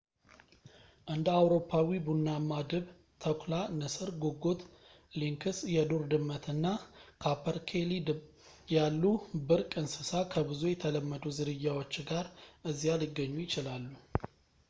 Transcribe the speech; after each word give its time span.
እንደ 1.13 1.27
አውሮፓዊ 1.39 1.89
ቡናማ 2.05 2.53
ድብ 2.69 2.85
ተኩላ 3.23 3.53
ንስር 3.79 4.09
ጉጉት 4.23 4.61
ሊንክስ 5.21 5.59
የዱር 5.75 6.01
ድመት 6.13 6.47
እና 6.55 6.65
ካፐርኬሊ 7.25 7.91
ያሉ 8.77 9.03
ብርቅ 9.51 9.71
እንስስ 9.83 10.11
ከብዙ 10.33 10.63
የተለመዱ 10.73 11.25
ዝርያዎች 11.39 11.95
ጋር 12.11 12.27
እዚያ 12.71 12.95
ሊገኙ 13.03 13.35
ይችላሉ 13.47 13.87